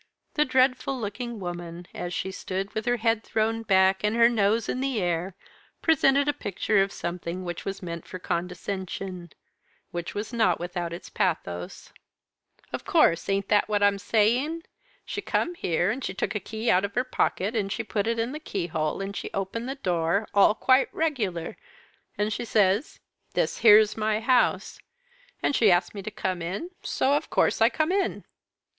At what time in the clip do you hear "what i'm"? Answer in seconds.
13.69-13.99